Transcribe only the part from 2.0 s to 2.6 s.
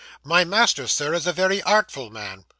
man.